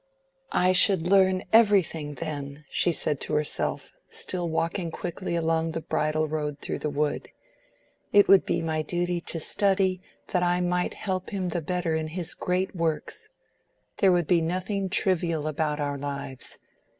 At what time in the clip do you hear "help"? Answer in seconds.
10.95-11.29